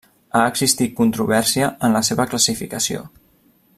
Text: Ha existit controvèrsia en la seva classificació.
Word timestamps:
Ha 0.37 0.39
existit 0.53 0.95
controvèrsia 0.99 1.67
en 1.89 1.97
la 1.99 2.03
seva 2.09 2.29
classificació. 2.33 3.05